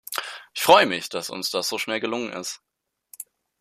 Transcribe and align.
Ich 0.55 0.63
freue 0.63 0.87
mich, 0.87 1.09
dass 1.09 1.29
uns 1.29 1.51
das 1.51 1.69
so 1.69 1.77
schnell 1.77 1.99
gelungen 1.99 2.33
ist. 2.33 2.59